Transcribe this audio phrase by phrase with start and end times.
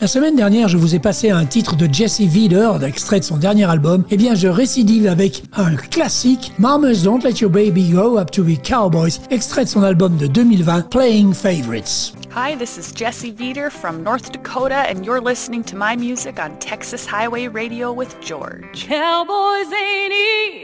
[0.00, 3.36] La semaine dernière, je vous ai passé un titre de Jesse Wieder, extrait de son
[3.36, 4.04] dernier album.
[4.12, 8.44] Eh bien, je récidive avec un classique, Mamas Don't Let Your Baby Grow Up to
[8.44, 12.12] Be Cowboys, extrait de son album de 2020, Playing Favorites.
[12.32, 16.56] Hi, this is Jesse Veeder from North Dakota, and you're listening to my music on
[16.60, 18.86] Texas Highway Radio with George.
[18.86, 20.14] Cowboys ain't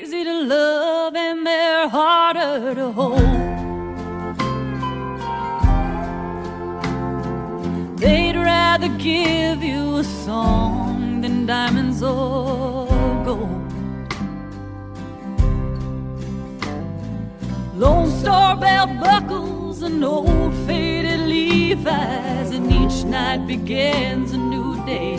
[0.00, 3.73] easy to love, and they're harder to hold.
[8.04, 12.86] They'd rather give you a song than diamonds or
[13.24, 13.72] gold.
[17.74, 25.16] Lone Star belt buckles and old faded Levi's, and each night begins a new day.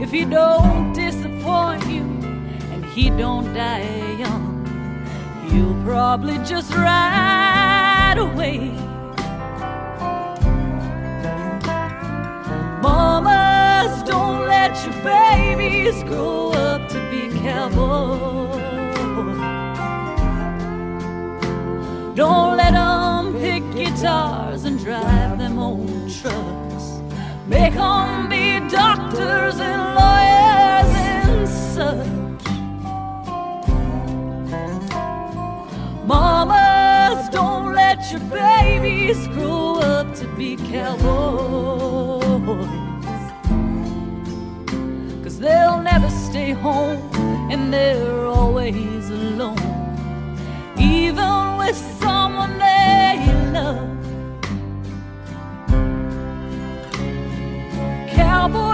[0.00, 2.04] If he don't disappoint you
[2.72, 4.46] and he don't die young,
[5.50, 8.70] he'll probably just ride away.
[12.82, 18.60] Mamas, don't let your babies grow up to be cowboys.
[22.16, 27.00] Don't let them pick guitars and drive them old trucks.
[27.46, 30.21] Make them be doctors and lawyers
[38.02, 42.24] let your babies grow up to be cowboys.
[45.22, 46.98] Cause they'll never stay home
[47.50, 49.56] and they're always alone.
[50.78, 53.88] Even with someone they love.
[58.16, 58.71] Cowboys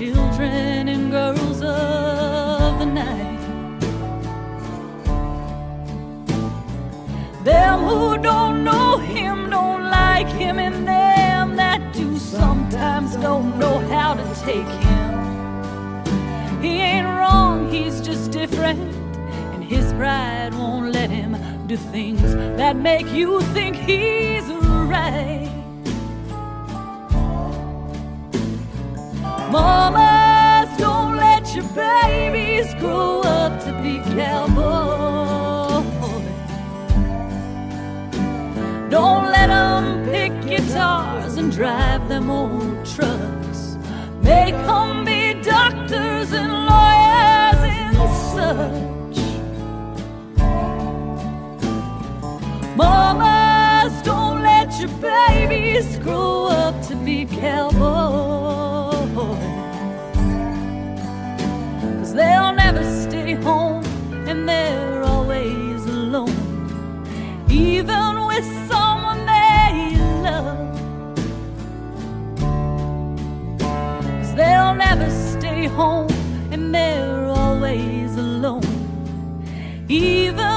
[0.00, 3.38] children and girls of the night.
[7.44, 13.78] Them who don't know him don't like him, and them that do sometimes don't know
[13.94, 16.62] how to take him.
[16.62, 18.80] He ain't wrong, he's just different,
[19.52, 21.36] and his pride won't let him
[21.66, 24.48] do things that make you think he's
[24.94, 25.59] right.
[29.50, 35.84] Mamas, don't let your babies grow up to be cowboys.
[38.88, 43.76] Don't let them pick guitars and drive them old trucks.
[44.22, 47.96] Make them be doctors and lawyers and
[48.36, 49.18] such.
[52.76, 58.59] Mamas, don't let your babies grow up to be cowboys.
[61.98, 63.84] Cause they'll never stay home
[64.28, 66.34] and they're always alone.
[67.48, 70.58] Even with someone they love.
[74.20, 76.10] Cause they'll never stay home
[76.50, 78.64] and they're always alone.
[79.88, 80.49] Even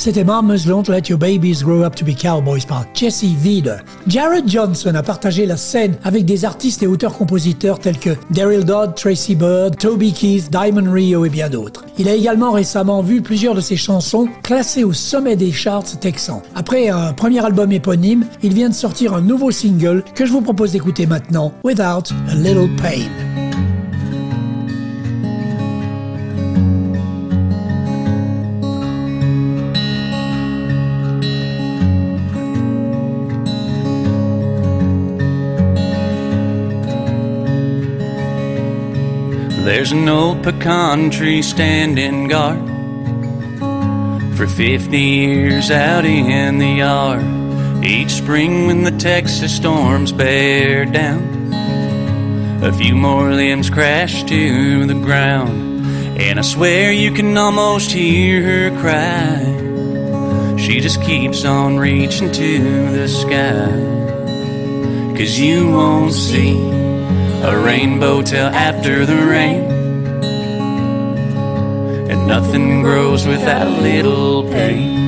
[0.00, 3.80] C'était Mamas Don't Let Your Babies Grow Up to Be Cowboys par Jesse Vida.
[4.06, 8.94] Jared Johnson a partagé la scène avec des artistes et auteurs-compositeurs tels que Daryl Dodd,
[8.94, 11.84] Tracy Bird, Toby Keith, Diamond Rio et bien d'autres.
[11.98, 16.40] Il a également récemment vu plusieurs de ses chansons classées au sommet des charts texans.
[16.54, 20.40] Après un premier album éponyme, il vient de sortir un nouveau single que je vous
[20.40, 23.39] propose d'écouter maintenant, Without a Little Pain.
[39.80, 42.58] There's an old pecan tree standing guard
[44.36, 47.24] for 50 years out in the yard.
[47.82, 51.54] Each spring when the Texas storms bear down,
[52.62, 55.86] a few more limbs crash to the ground.
[56.20, 60.58] And I swear you can almost hear her cry.
[60.58, 63.70] She just keeps on reaching to the sky.
[65.16, 66.89] Cause you won't see
[67.42, 69.62] a rainbow till after the rain.
[72.10, 74.98] And nothing grows without a little pain.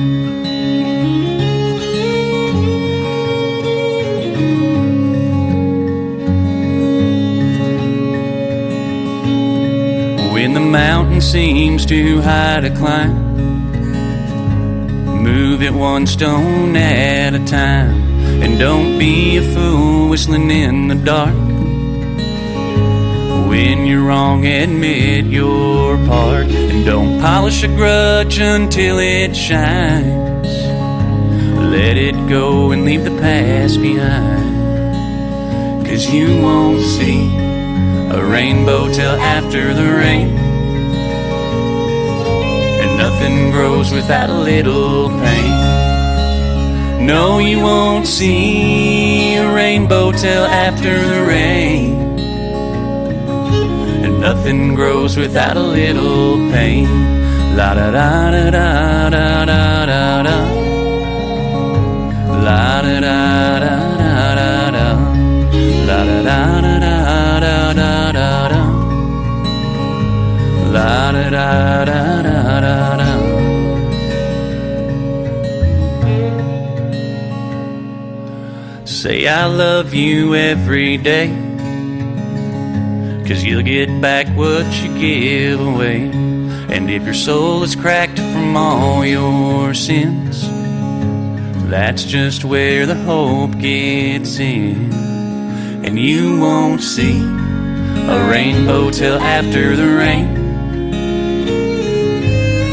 [10.33, 13.13] When the mountain seems too high to climb,
[15.23, 18.01] move it one stone at a time.
[18.41, 21.42] And don't be a fool whistling in the dark.
[23.53, 26.47] When you're wrong, admit your part.
[26.47, 30.47] And don't polish a grudge until it shines.
[31.59, 35.85] Let it go and leave the past behind.
[35.85, 37.29] Cause you won't see
[38.09, 40.29] a rainbow till after the rain.
[42.81, 47.05] And nothing grows without a little pain.
[47.05, 52.12] No, you won't see a rainbow till after the rain.
[54.23, 56.87] Nothing grows without a little pain.
[57.57, 60.37] La da da da da da da da da.
[62.45, 64.87] La da da da da da da.
[65.89, 66.95] La da da da da
[67.43, 68.61] da da da da.
[70.75, 73.09] La da da da da da da.
[78.85, 81.42] Say I love you every day.
[83.33, 86.03] Cause you'll get back what you give away.
[86.69, 90.47] And if your soul is cracked from all your sins,
[91.67, 94.93] that's just where the hope gets in.
[95.83, 100.27] And you won't see a rainbow till after the rain.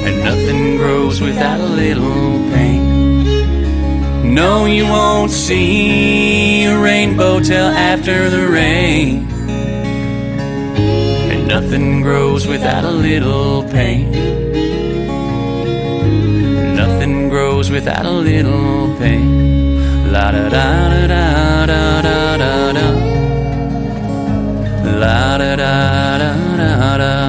[0.04, 4.34] And nothing grows without a little pain.
[4.34, 9.39] No, you won't see a rainbow till after the rain.
[11.50, 14.12] Nothing grows without a little pain.
[16.76, 20.12] Nothing grows without a little pain.
[20.12, 22.88] La da da da da da da da.
[25.02, 27.19] La da da da da da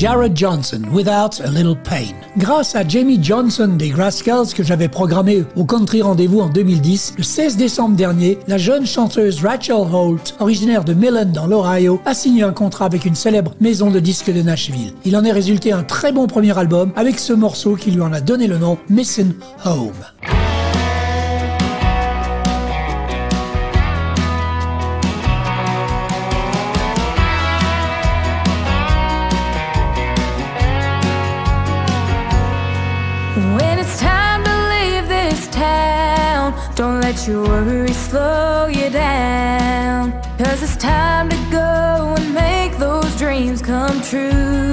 [0.00, 2.14] Jared Johnson, Without a Little Pain.
[2.38, 7.22] Grâce à Jamie Johnson des Grasscals que j'avais programmé au Country Rendez-vous en 2010, le
[7.22, 12.44] 16 décembre dernier, la jeune chanteuse Rachel Holt, originaire de Millen dans l'Ohio, a signé
[12.44, 14.94] un contrat avec une célèbre maison de disques de Nashville.
[15.04, 18.14] Il en est résulté un très bon premier album avec ce morceau qui lui en
[18.14, 19.34] a donné le nom Missing
[19.66, 19.92] Home.
[37.10, 40.12] Let your worries slow you down.
[40.38, 44.70] Cause it's time to go and make those dreams come true.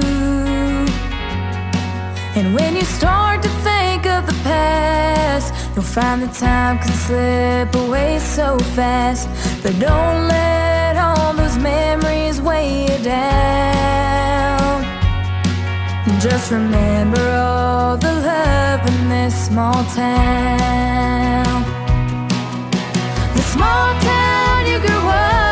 [2.38, 7.74] And when you start to think of the past, you'll find the time can slip
[7.74, 9.28] away so fast.
[9.60, 14.84] But don't let all those memories weigh you down.
[16.20, 21.77] Just remember all the love in this small town.
[23.58, 25.47] Small town you grew up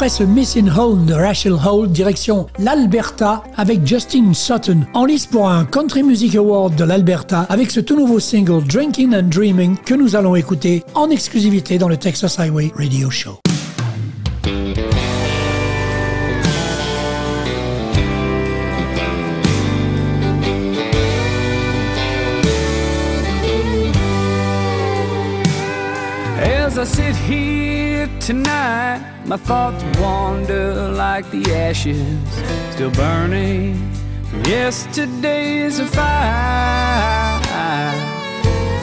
[0.00, 5.46] Après ce Missing Home de Rachel Holt, direction l'Alberta avec Justin Sutton, en lice pour
[5.46, 9.92] un Country Music Award de l'Alberta avec ce tout nouveau single Drinking and Dreaming que
[9.92, 13.40] nous allons écouter en exclusivité dans le Texas Highway Radio Show.
[26.42, 27.69] As I sit here
[28.18, 32.18] tonight, my thoughts wander like the ashes
[32.72, 33.92] still burning
[34.24, 37.40] from yesterday's fire.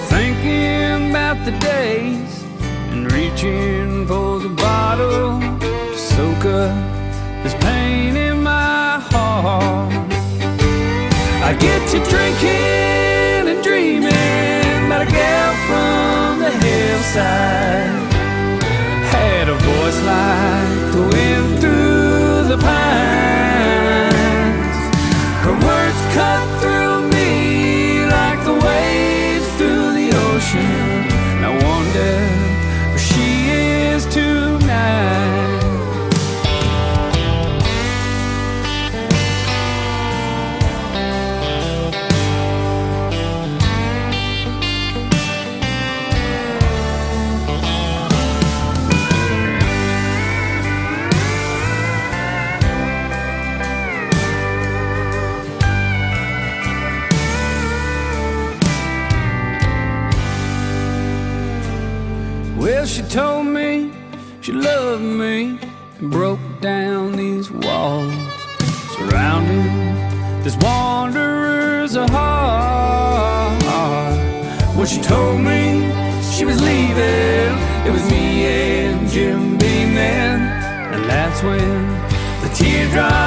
[0.08, 2.44] Thinking about the days
[2.92, 6.76] and reaching for the bottle to soak up
[7.44, 9.94] this pain in my heart.
[11.44, 18.07] I get to drinking and dreaming about a gal from the hillside.
[19.88, 23.37] A like the wind through the pines.
[82.98, 83.27] The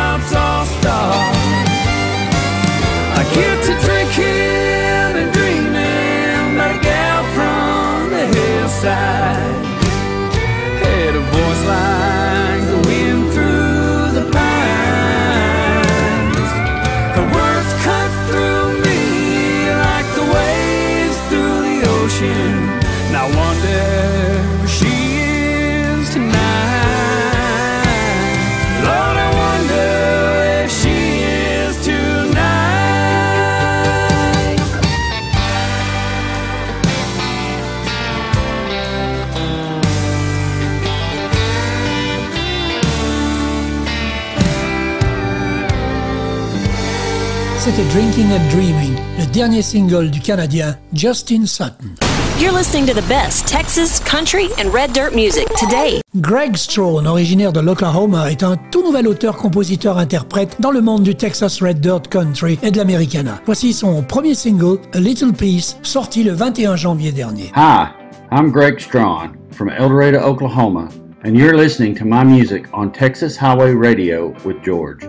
[47.90, 51.97] Drinking and Dreaming, le dernier single du Canadien Justin Sutton.
[52.38, 56.00] You're listening to the best Texas, country, and red dirt music today.
[56.20, 61.02] Greg Strone, originaire de l'Oklahoma, est un tout nouvel auteur, compositeur, interprète dans le monde
[61.02, 63.40] du Texas Red Dirt Country et de l'Americana.
[63.44, 67.50] Voici son premier single, A Little Piece, sorti le 21 janvier dernier.
[67.56, 67.88] Hi,
[68.30, 70.88] I'm Greg Strawn from El Dorado, Oklahoma,
[71.25, 75.02] and you're listening to my music on Texas Highway Radio with George.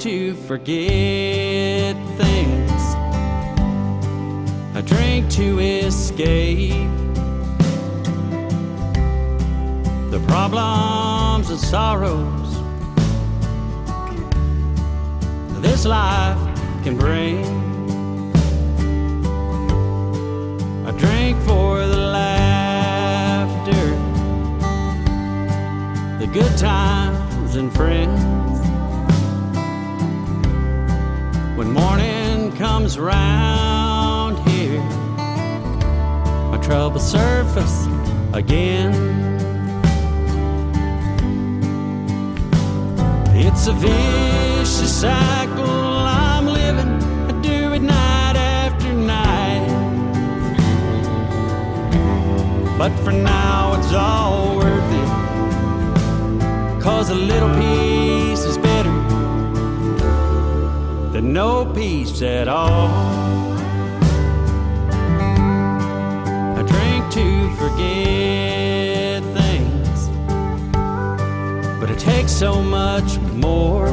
[0.00, 2.82] To forget things,
[4.74, 6.88] I drink to escape
[10.10, 12.48] the problems and sorrows
[15.60, 16.38] this life
[16.84, 17.44] can bring.
[20.86, 23.86] I drink for the laughter,
[26.18, 28.47] the good times and friends.
[31.72, 34.80] Morning comes round here,
[36.50, 37.86] my troubles surface
[38.32, 38.92] again.
[43.34, 47.02] It's a vicious cycle I'm living.
[47.28, 49.68] I do it night after night.
[52.76, 56.82] But for now, it's all worth it.
[56.82, 58.17] Cause a little peace
[61.20, 62.88] than no peace at all.
[66.56, 70.08] I drink to forget things,
[71.80, 73.88] but it takes so much more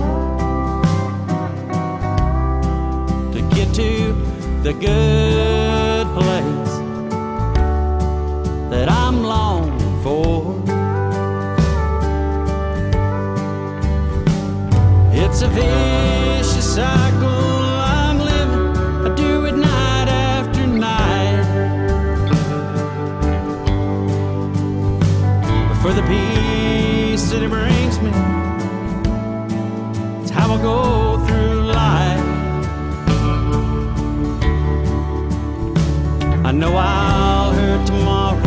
[3.34, 4.14] to get to
[4.62, 6.74] the good place
[8.70, 10.62] that I'm longing for.
[15.12, 17.05] It's a vicious cycle
[27.44, 28.12] it brings me,
[30.22, 32.26] it's how I go through life.
[36.46, 38.40] I know I'll hurt tomorrow,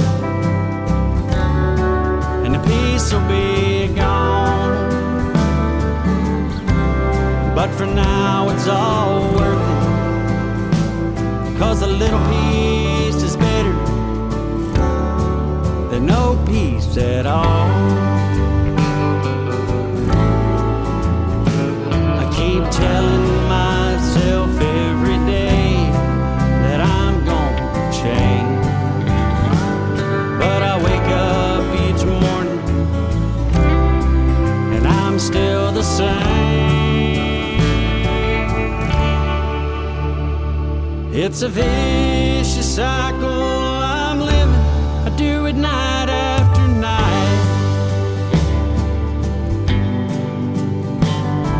[2.44, 4.76] and the peace will be gone.
[7.54, 11.58] But for now, it's all worth it.
[11.58, 13.74] Cause a little peace is better
[15.90, 18.07] than no peace at all.
[41.30, 44.54] It's a vicious cycle I'm living.
[45.04, 47.44] I do it night after night.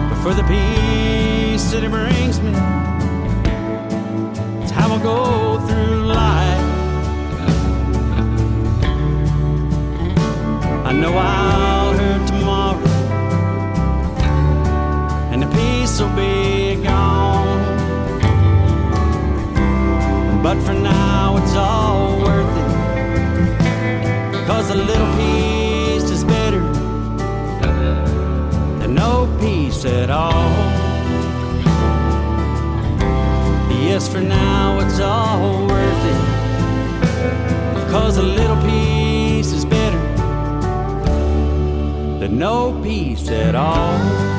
[0.09, 2.52] But for the peace that it brings me,
[4.62, 6.64] it's how I go through life.
[10.87, 12.81] I know I'll hurt tomorrow,
[15.31, 16.47] and the peace will be
[20.48, 22.70] But for now, it's all worth it.
[24.46, 26.62] Cause a little peace is better
[28.78, 30.48] than no peace at all.
[33.88, 37.90] Yes, for now, it's all worth it.
[37.90, 40.00] Cause a little peace is better
[42.20, 44.38] than no peace at all.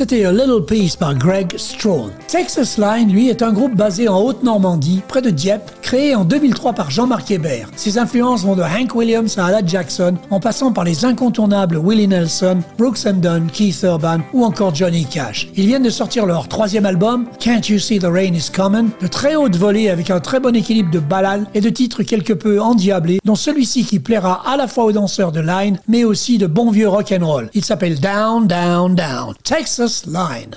[0.00, 2.12] C'était A Little Piece par Greg Strone.
[2.26, 6.72] Texas Line, lui, est un groupe basé en Haute-Normandie, près de Dieppe, créé en 2003
[6.72, 7.68] par Jean-Marc Hébert.
[7.76, 12.08] Ses influences vont de Hank Williams à Alan Jackson, en passant par les incontournables Willie
[12.08, 15.48] Nelson, Brooks and Dunn, Keith Urban ou encore Johnny Cash.
[15.56, 19.06] Ils viennent de sortir leur troisième album, Can't You See the Rain Is Coming, de
[19.06, 22.60] très haute volée avec un très bon équilibre de ballades et de titres quelque peu
[22.60, 26.46] endiablés, dont celui-ci qui plaira à la fois aux danseurs de Line, mais aussi de
[26.46, 27.50] bon vieux rock and roll.
[27.54, 29.34] Il s'appelle Down, Down, Down.
[29.42, 30.56] Texas Line.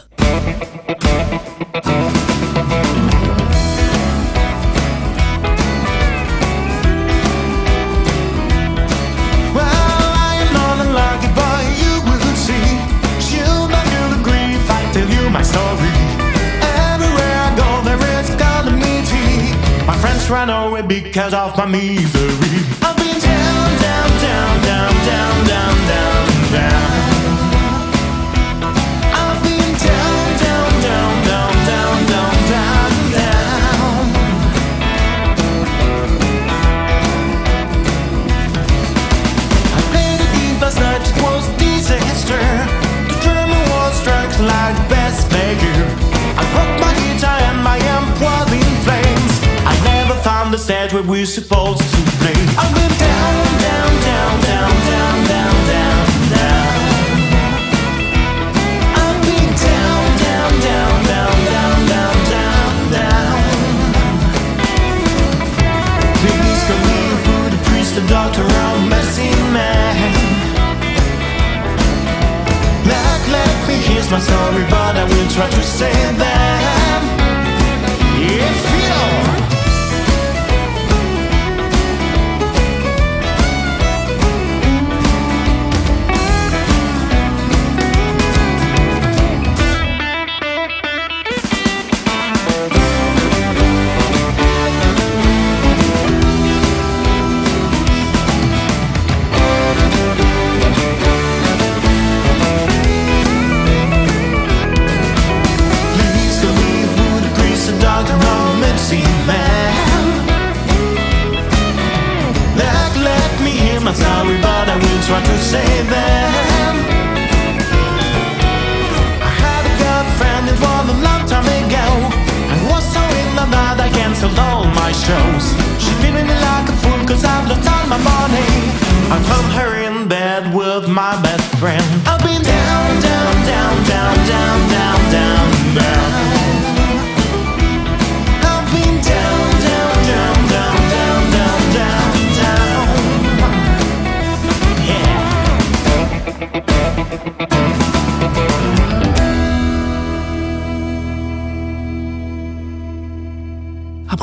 [20.34, 22.66] Run away because of my misery.
[22.82, 27.03] I've been down, down, down, down, down, down, down, down.
[51.26, 51.53] Stage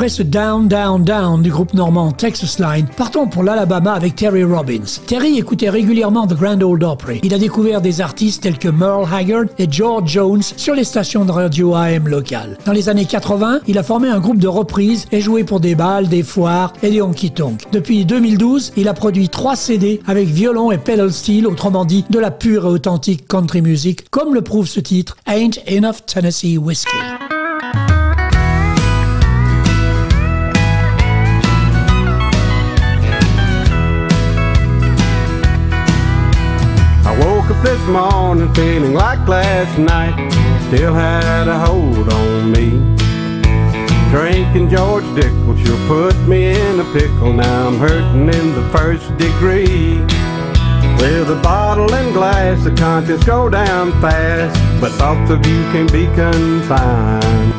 [0.00, 4.42] Après ce Down, Down, Down du groupe normand Texas Line, partons pour l'Alabama avec Terry
[4.44, 4.98] Robbins.
[5.06, 7.20] Terry écoutait régulièrement The Grand Ole Opry.
[7.22, 11.26] Il a découvert des artistes tels que Merle Haggard et George Jones sur les stations
[11.26, 12.56] de radio AM locales.
[12.64, 15.74] Dans les années 80, il a formé un groupe de reprises et joué pour des
[15.74, 17.70] balles, des foires et des honky-tonk.
[17.70, 22.18] Depuis 2012, il a produit trois CD avec violon et pedal steel, autrement dit de
[22.18, 26.96] la pure et authentique country music, comme le prouve ce titre, Ain't Enough Tennessee Whiskey.
[37.80, 40.14] This morning feeling like last night
[40.68, 42.70] still had a hold on me.
[44.10, 47.32] Drinking George Dickel sure put me in a pickle.
[47.32, 49.98] Now I'm hurting in the first degree.
[51.00, 55.86] With a bottle and glass, the contents go down fast, but thoughts of you can
[55.86, 57.54] be confined.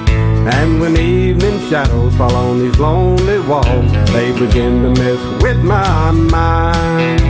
[0.53, 6.11] And when evening shadows fall on these lonely walls, they begin to mess with my
[6.11, 7.21] mind.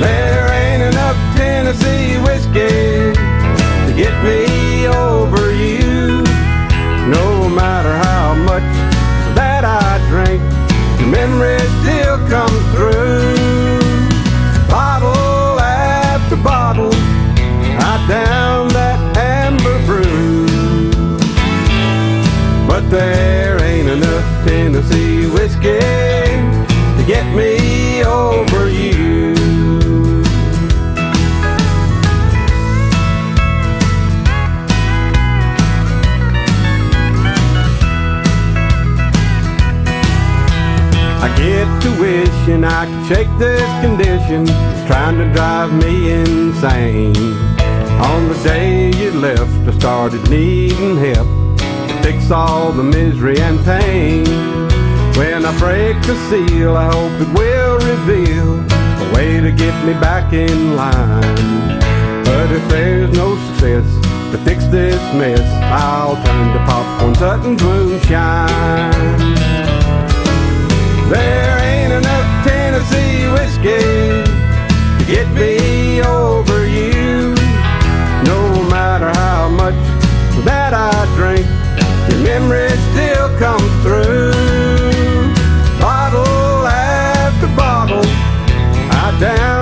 [0.00, 0.53] There
[4.04, 6.22] get me over you.
[7.08, 8.70] No matter how much
[9.38, 10.42] that I drink,
[10.98, 13.80] the memory still comes through.
[14.68, 16.94] Bottle after bottle,
[17.90, 20.44] I down that amber brew.
[22.68, 25.13] But there ain't enough Tennessee
[41.64, 44.42] get wishing I could shake this condition.
[44.48, 47.16] It's trying to drive me insane.
[48.00, 53.58] On the day you left, I started needing help to fix all the misery and
[53.64, 54.24] pain.
[55.16, 58.60] When I break the seal, I hope it will reveal
[59.04, 61.80] a way to get me back in line.
[62.24, 63.86] But if there's no success
[64.32, 65.40] to fix this mess,
[65.72, 69.63] I'll turn to popcorn Sutton's moonshine.
[71.08, 74.24] There ain't enough Tennessee whiskey
[74.98, 77.34] to get me over you.
[78.24, 79.74] No matter how much
[80.44, 81.46] that I drink,
[82.08, 84.32] your memory still comes through.
[85.80, 88.04] Bottle after bottle,
[88.90, 89.53] I down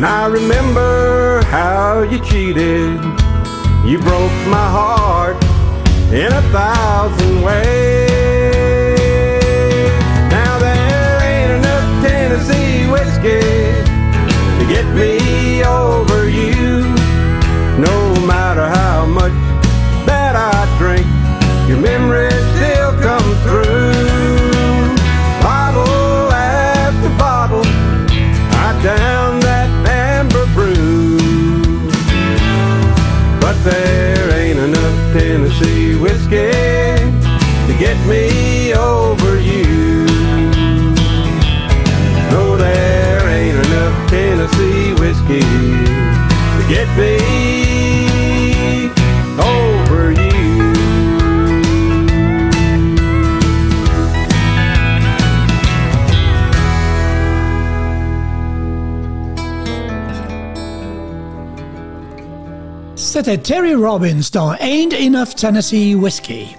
[0.00, 3.04] When I remember how you cheated,
[3.84, 5.36] you broke my heart
[6.10, 7.99] in a thousand ways.
[63.36, 66.56] Terry Robbins dans Ain't Enough Tennessee Whiskey.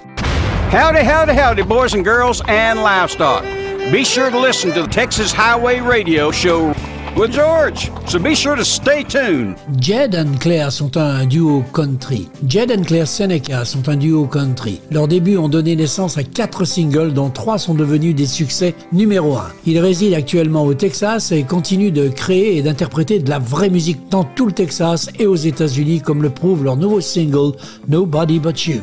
[0.72, 3.44] Howdy, howdy, howdy, boys and girls and livestock.
[3.92, 6.74] Be sure to listen to the Texas Highway Radio Show
[7.16, 9.56] George, so be sure to stay tuned.
[9.80, 12.28] Jed and Claire sont un duo country.
[12.48, 14.82] Jed and Claire Seneca sont un duo country.
[14.92, 19.36] Leurs débuts ont donné naissance à quatre singles dont trois sont devenus des succès numéro
[19.38, 19.50] un.
[19.66, 24.10] Ils résident actuellement au Texas et continuent de créer et d'interpréter de la vraie musique
[24.10, 27.54] dans tout le Texas et aux États-Unis comme le prouve leur nouveau single
[27.88, 28.82] Nobody But You.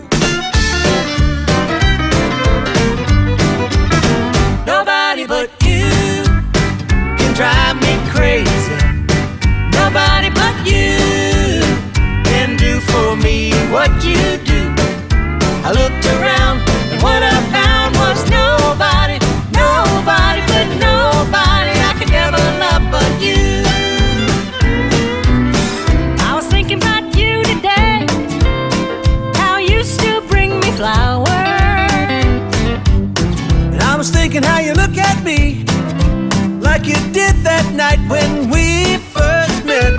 [38.09, 39.94] When we first met.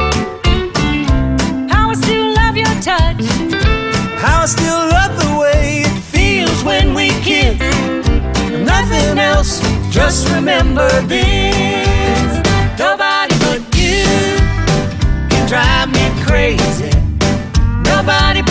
[1.69, 3.23] How I still love your touch.
[4.23, 7.59] How I still love the way it feels when we kiss.
[8.73, 12.31] Nothing else, just remember this.
[12.79, 14.05] Nobody but you
[15.29, 16.91] can drive me crazy.
[17.83, 18.41] Nobody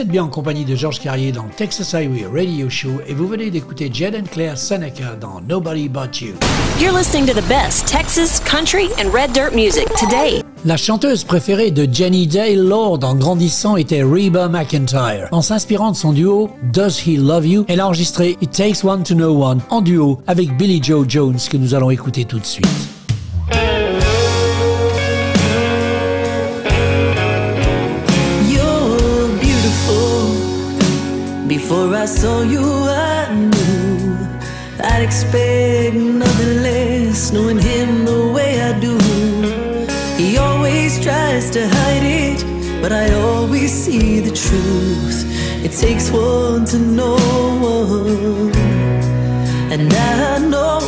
[0.00, 3.26] Vous êtes bien en compagnie de Georges Carrier dans Texas Highway Radio Show et vous
[3.26, 6.36] venez d'écouter Jed and Claire Seneca dans Nobody But You.
[6.80, 10.42] You're listening to the best Texas country and red dirt music today.
[10.64, 15.28] La chanteuse préférée de Jenny Dale Lord en grandissant était Reba McIntyre.
[15.32, 19.02] En s'inspirant de son duo Does He Love You, elle a enregistré It Takes One
[19.02, 22.46] to Know One en duo avec Billy Joe Jones que nous allons écouter tout de
[22.46, 22.99] suite.
[31.80, 34.14] Before I saw you, I knew
[34.84, 38.98] I'd expect nothing less, knowing him the way I do.
[40.22, 42.44] He always tries to hide it,
[42.82, 45.24] but I always see the truth.
[45.64, 47.16] It takes one to know
[47.62, 48.54] one,
[49.72, 50.80] and I know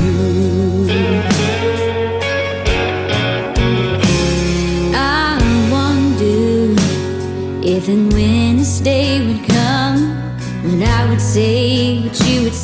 [0.00, 0.88] you.
[4.94, 5.36] I
[5.70, 6.74] wonder
[7.62, 9.17] if and when this day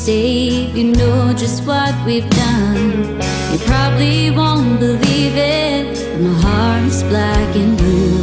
[0.05, 3.19] what you know just what we've done.
[3.51, 8.21] You probably won't believe it, but my heart's black and blue.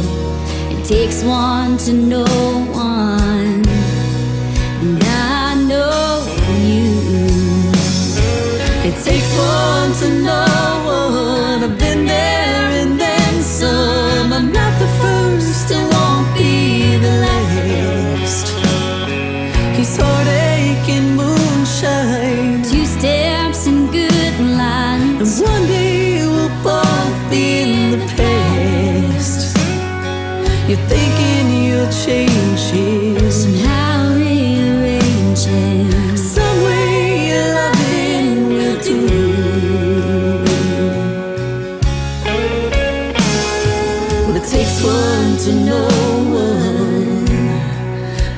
[0.73, 2.72] It takes one to know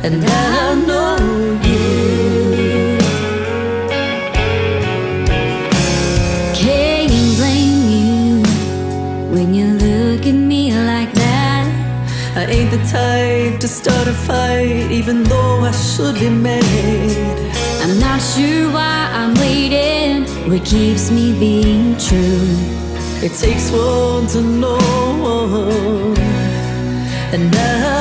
[0.05, 1.17] and I know
[1.69, 2.97] you.
[6.53, 8.43] Can't blame you
[9.33, 11.65] when you look at me like that.
[12.35, 16.63] I ain't the type to start a fight, even though I should be mad.
[17.81, 20.25] I'm not sure why I'm waiting.
[20.47, 22.45] What keeps me being true?
[23.25, 24.77] It takes one to know
[25.31, 26.17] one,
[27.33, 27.94] and I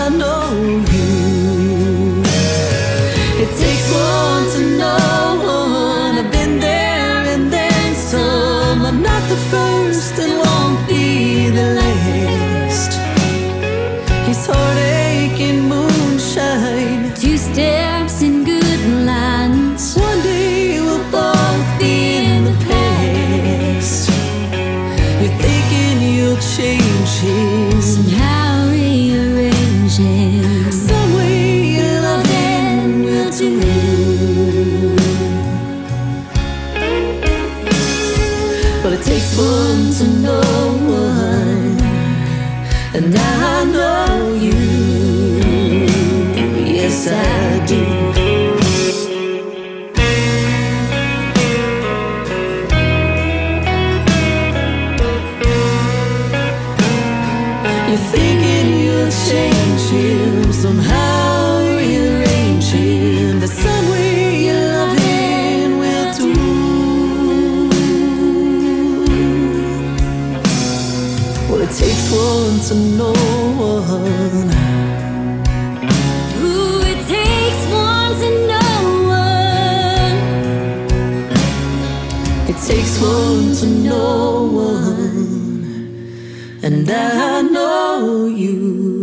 [86.65, 88.97] and I know you.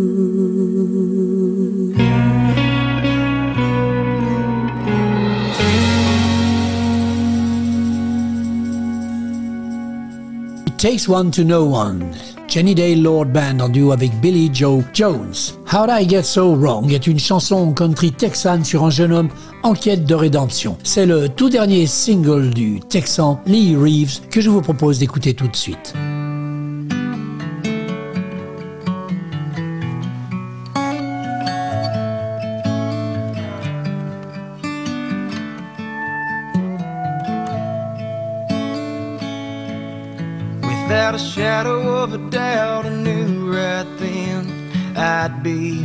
[10.65, 12.15] It Takes One to Know One.
[12.47, 15.53] Jenny Day Lord Band en duo avec Billy Joe Jones.
[15.71, 19.29] How'd I Get So Wrong est une chanson country texane sur un jeune homme
[19.63, 20.77] en quête de rédemption.
[20.83, 25.47] C'est le tout dernier single du Texan Lee Reeves que je vous propose d'écouter tout
[25.47, 25.93] de suite.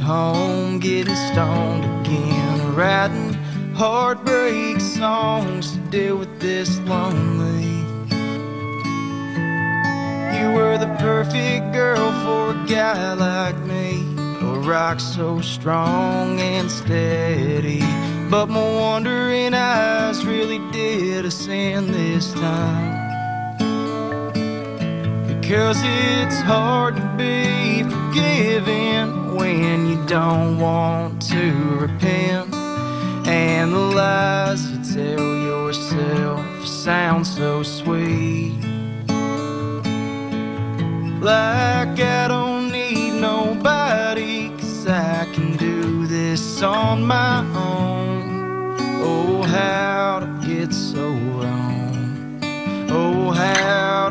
[0.07, 3.35] Home getting stoned again, writing
[3.75, 7.75] heartbreak songs to deal with this lonely.
[10.39, 14.01] You were the perfect girl for a guy like me,
[14.43, 17.81] a rock so strong and steady.
[18.31, 22.95] But my wandering eyes really did a sin this time.
[25.27, 31.53] Because it's hard to be forgiven when you don't want to
[31.85, 32.53] repent.
[33.27, 38.59] And the lies you tell yourself sound so sweet.
[41.21, 48.77] Like I don't need nobody, cause I can do this on my own.
[49.09, 52.41] Oh, how to get so wrong.
[52.91, 54.09] Oh, how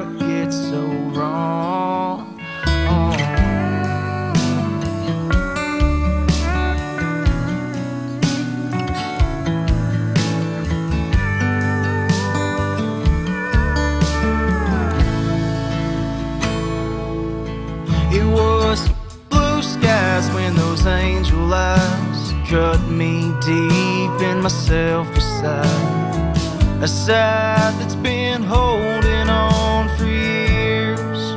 [24.65, 26.37] myself aside.
[26.81, 31.35] A side that's been holding on for years.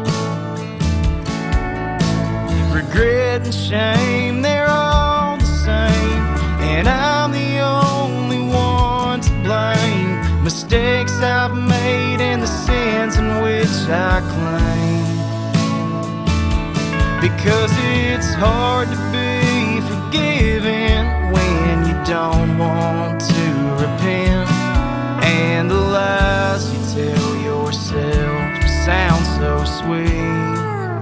[2.72, 6.22] Regret and shame, they're all the same.
[6.72, 10.42] And I'm the only one to blame.
[10.42, 15.04] Mistakes I've made and the sins in which I claim.
[17.20, 23.07] Because it's hard to be forgiven when you don't want
[29.88, 31.00] sweet.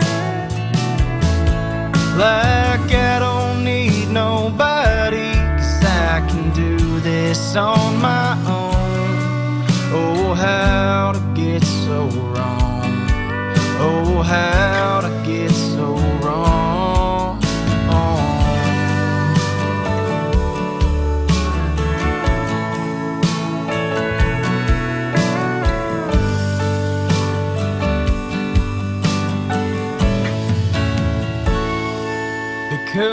[2.16, 9.66] Like I don't need nobody, cause I can do this on my own.
[9.98, 12.92] Oh, how to get so wrong.
[13.78, 14.95] Oh, how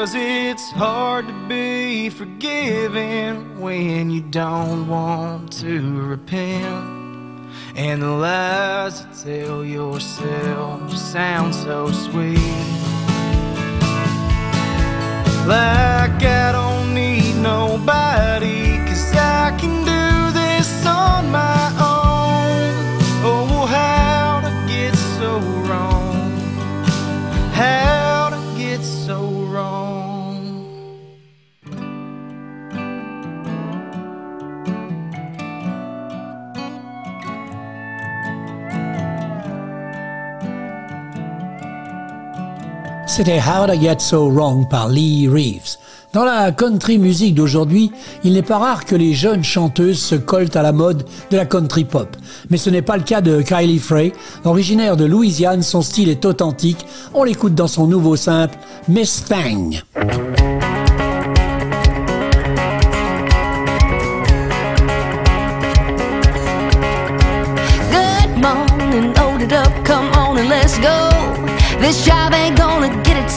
[0.03, 7.47] Because it's hard to be forgiven when you don't want to repent.
[7.77, 12.37] And the lies you tell yourself sound so sweet.
[15.47, 21.52] Like I don't need nobody, cause I can do this on my
[43.15, 45.77] C'était How to Get So Wrong par Lee Reeves.
[46.13, 47.91] Dans la country music d'aujourd'hui,
[48.23, 51.45] il n'est pas rare que les jeunes chanteuses se collent à la mode de la
[51.45, 52.17] country pop.
[52.49, 54.13] Mais ce n'est pas le cas de Kylie Frey.
[54.45, 56.87] Originaire de Louisiane, son style est authentique.
[57.13, 58.57] On l'écoute dans son nouveau simple,
[58.87, 59.83] Miss Thang.
[67.91, 71.11] Good morning, load it up, come on and let's go.
[71.79, 72.62] This job ain't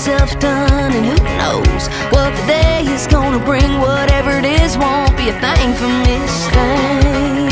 [0.07, 3.81] done, and who knows what the day is gonna bring.
[3.81, 7.51] Whatever it is, won't be a thing for Miss Thang.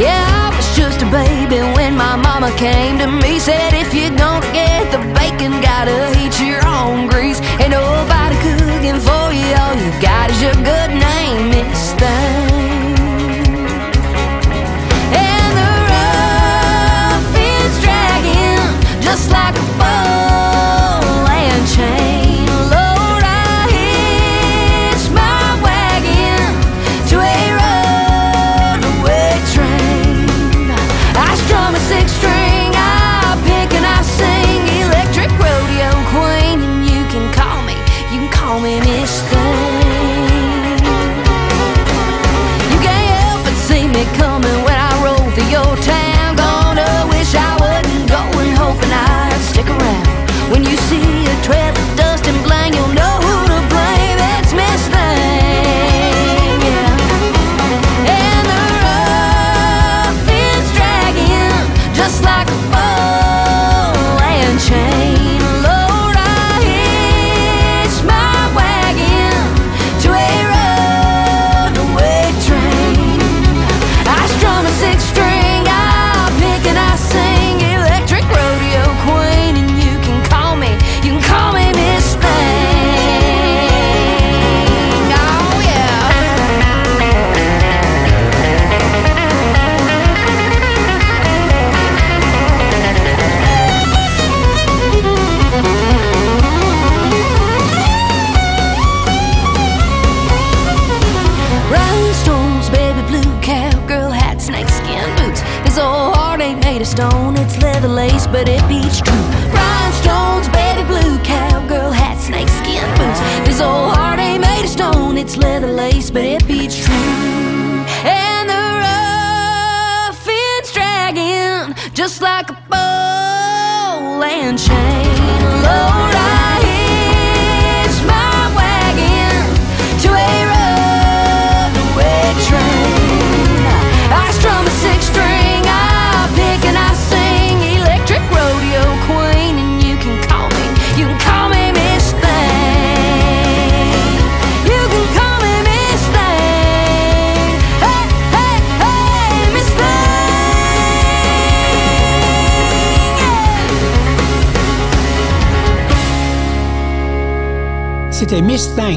[0.00, 3.38] Yeah, I was just a baby when my mama came to me.
[3.38, 7.40] Said, if you're gonna get the bacon, gotta heat your own grease.
[7.60, 12.61] Ain't nobody cooking for you, all you got is your good name, Miss Thang.
[19.54, 20.31] Like a ball
[51.52, 51.81] see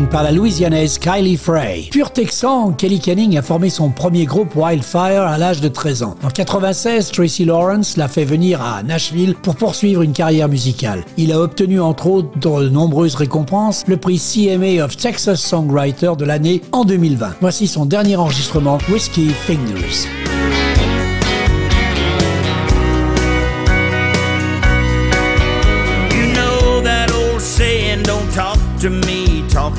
[0.09, 1.89] Par la louisianaise Kylie Frey.
[1.91, 6.15] Pur texan, Kelly Canning a formé son premier groupe Wildfire à l'âge de 13 ans.
[6.23, 11.03] En 96, Tracy Lawrence l'a fait venir à Nashville pour poursuivre une carrière musicale.
[11.17, 16.25] Il a obtenu entre autres de nombreuses récompenses, le prix CMA of Texas Songwriter de
[16.25, 17.35] l'année en 2020.
[17.41, 20.24] Voici son dernier enregistrement, Whiskey Fingers.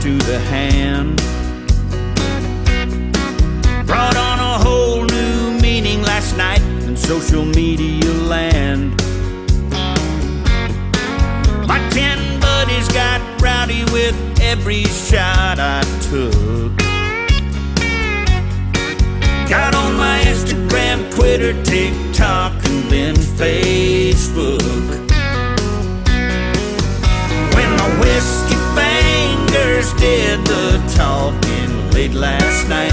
[0.01, 1.16] To the hand.
[3.86, 8.97] Brought on a whole new meaning last night in social media land.
[11.66, 16.76] My ten buddies got rowdy with every shot I took.
[19.49, 24.62] Got on my Instagram, Twitter, TikTok, and then Facebook.
[27.55, 28.55] When my whiskey
[29.87, 32.93] fingers did the talking late last night.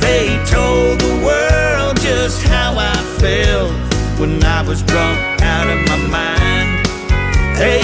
[0.00, 3.72] They told the world just how I felt
[4.18, 6.86] when I was drunk out of my mind.
[7.58, 7.80] A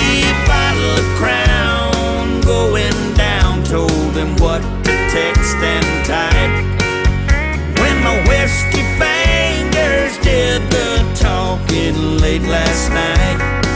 [0.46, 6.52] bottle of crown going down told them what to text and type.
[7.80, 13.69] When my whiskey fingers did the talking late last night.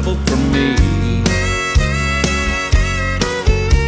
[0.00, 0.74] Trouble for me.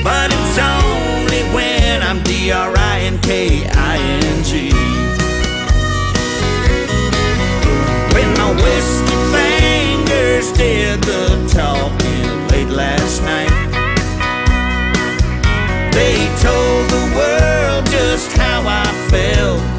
[0.02, 4.72] But it's only when I'm D R I N K I N G.
[8.14, 13.56] When my whiskey fingers did the talking late last night.
[15.92, 19.69] They told the world just how I felt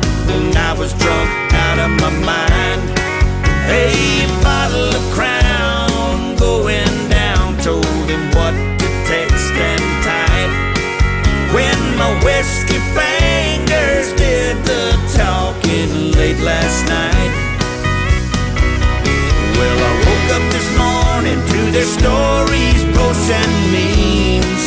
[21.72, 24.63] their stories, posts, and memes.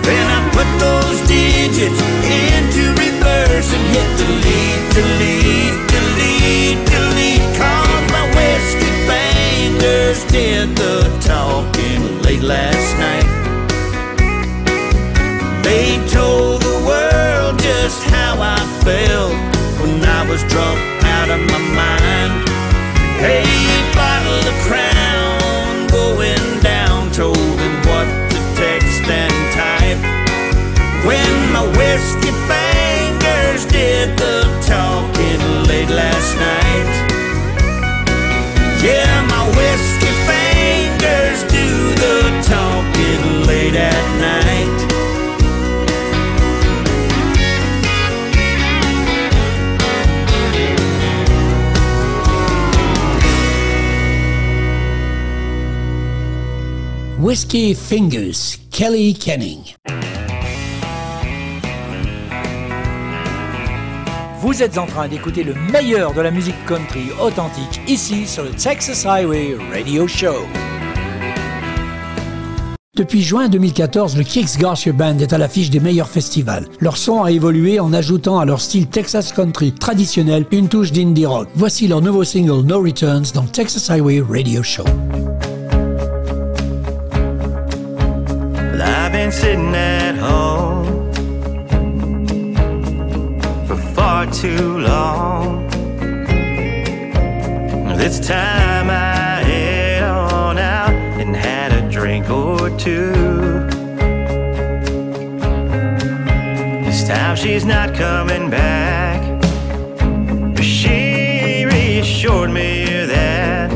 [0.00, 7.44] Then I put those digits into reverse and hit delete, delete, delete, delete.
[7.60, 13.28] Cause my whiskey fingers did the talking late last night.
[15.62, 19.34] They told the world just how I felt
[19.82, 22.69] when I was drunk out of my mind.
[32.00, 37.09] Whiskey fingers did the talking late last night.
[57.30, 59.60] Whiskey Fingers, Kelly Kenning.
[64.40, 68.50] Vous êtes en train d'écouter le meilleur de la musique country authentique ici sur le
[68.50, 70.34] Texas Highway Radio Show.
[72.96, 76.66] Depuis juin 2014, le Kicks Garcia Band est à l'affiche des meilleurs festivals.
[76.80, 81.26] Leur son a évolué en ajoutant à leur style Texas Country traditionnel une touche d'indie
[81.26, 81.48] rock.
[81.54, 84.82] Voici leur nouveau single No Returns dans Texas Highway Radio Show.
[89.40, 91.10] Sitting at home
[93.66, 95.66] for far too long.
[97.96, 103.12] This time I head on out and had a drink or two.
[106.84, 109.20] This time she's not coming back.
[110.62, 113.70] She reassured me that.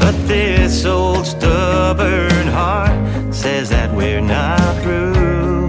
[0.00, 2.91] But this old stubborn heart
[3.42, 5.68] says that we're not through.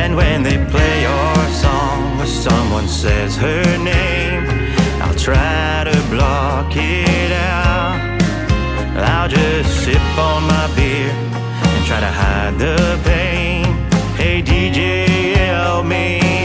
[0.00, 4.44] And when they play your song or someone says her name,
[5.02, 8.22] I'll try to block it out.
[8.96, 11.12] I'll just sip on my beer
[11.74, 13.66] and try to hide the pain.
[14.16, 16.37] Hey, DJ, help me.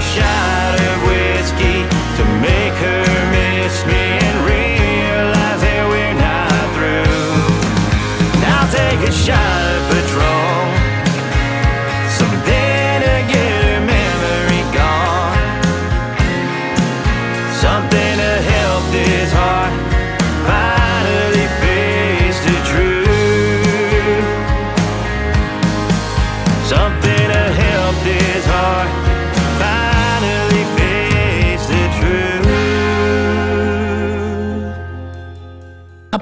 [0.00, 0.29] Yeah.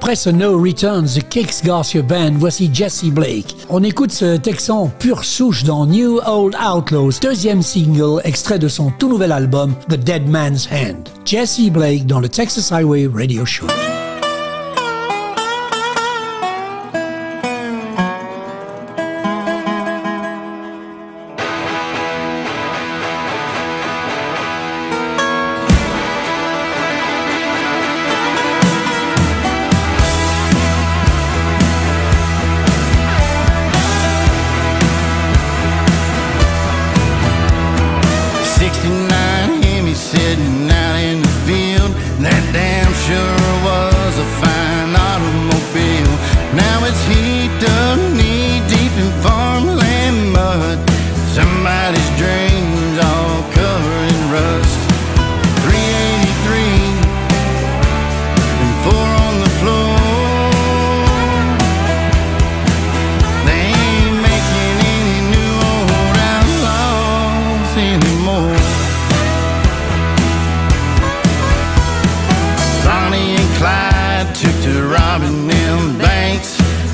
[0.09, 3.55] Après ce No Return, The Kicks Garcia Band, voici Jesse Blake.
[3.69, 8.91] On écoute ce texan pure souche dans New Old Outlaws, deuxième single extrait de son
[8.99, 11.11] tout nouvel album The Dead Man's Hand.
[11.27, 13.67] Jesse Blake dans le Texas Highway Radio Show.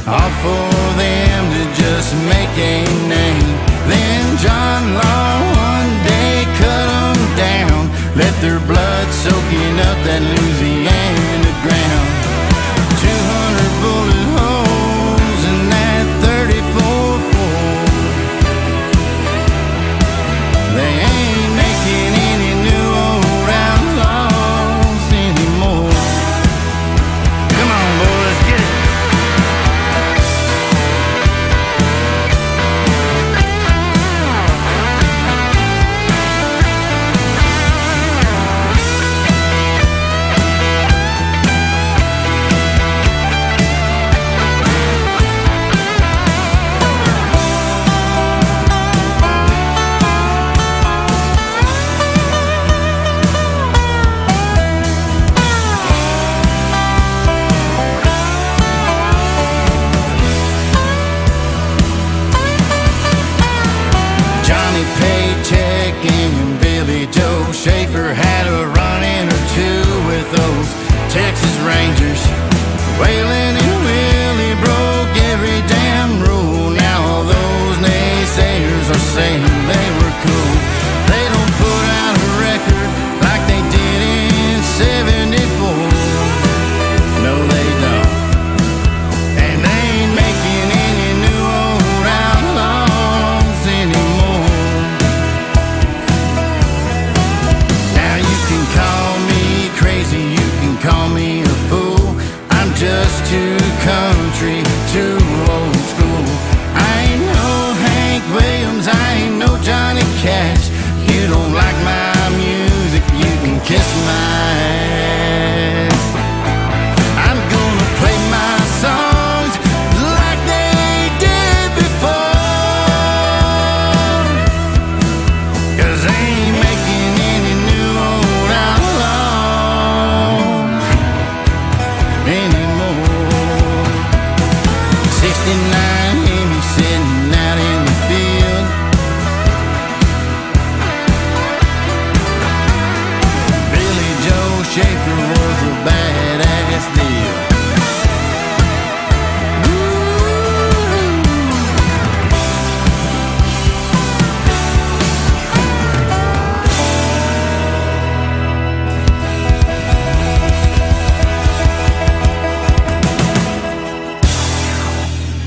[0.07, 0.69] All for
[1.01, 2.44] them to just make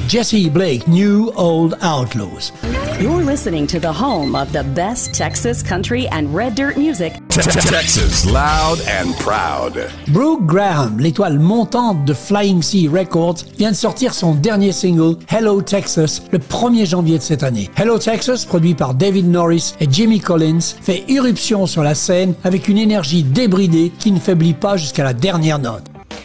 [0.08, 2.54] Jesse Blake, New Old Outlaws.
[2.98, 7.14] You're listening to the home of the best Texas country and red dirt music.
[7.30, 9.92] Texas, loud and proud.
[10.08, 15.62] Brooke Graham, l'étoile montante de Flying Sea Records, vient de sortir son dernier single, Hello
[15.62, 17.70] Texas, le 1er janvier de cette année.
[17.76, 22.70] Hello Texas, produit par David Norris et Jimmy Collins, fait irruption sur la scène avec
[22.70, 25.84] une énergie débridée qui ne faiblit pas jusqu'à la dernière note.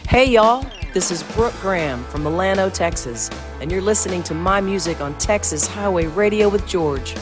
[0.08, 0.62] Hey y'all,
[0.94, 3.28] this is Brooke Graham from Milano, Texas,
[3.62, 7.14] and you're listening to my music on Texas Highway Radio with George.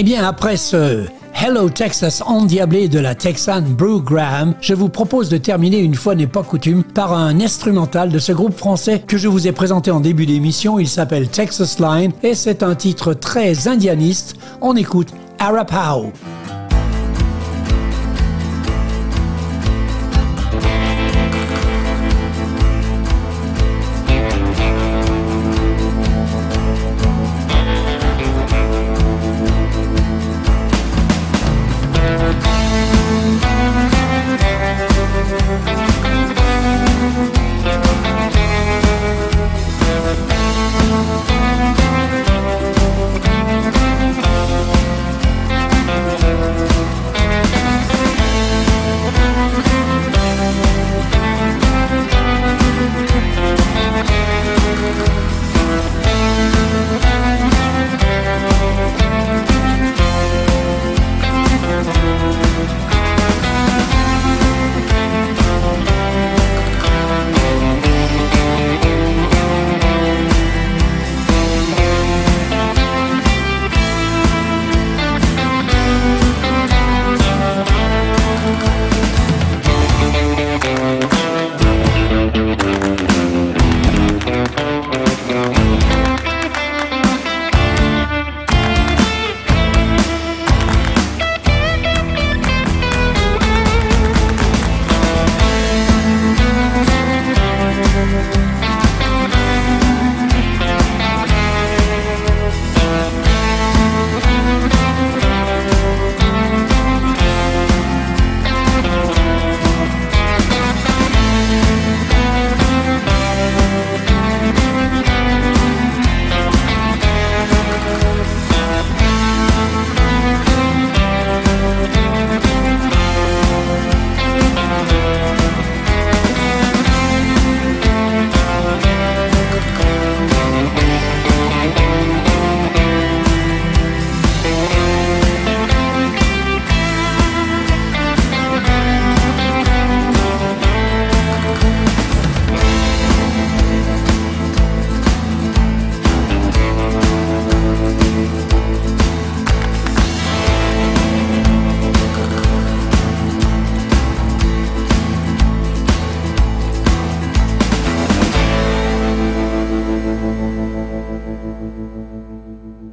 [0.00, 5.28] Eh bien, après ce Hello Texas endiablé de la Texane Brew Graham, je vous propose
[5.28, 9.16] de terminer une fois n'est pas coutume par un instrumental de ce groupe français que
[9.16, 10.78] je vous ai présenté en début d'émission.
[10.78, 14.36] Il s'appelle Texas Line et c'est un titre très indianiste.
[14.60, 15.08] On écoute.
[15.40, 16.37] Thank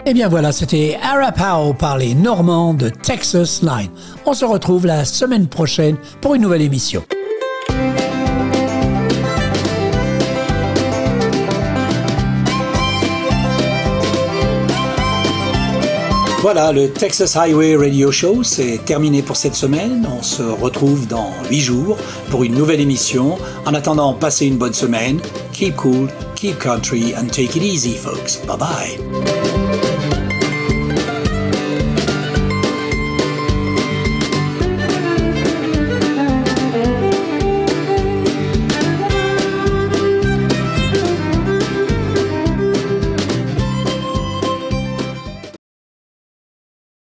[0.08, 3.89] Et eh bien voilà, c'était Arapaho par les Normands de Texas Line.
[4.28, 7.03] On se retrouve la semaine prochaine pour une nouvelle émission.
[16.43, 20.08] Voilà, le Texas Highway Radio Show, c'est terminé pour cette semaine.
[20.16, 21.97] On se retrouve dans 8 jours
[22.30, 23.39] pour une nouvelle émission.
[23.66, 25.20] En attendant, passez une bonne semaine.
[25.51, 28.38] Keep cool, keep country, and take it easy, folks.
[28.45, 29.24] Bye bye.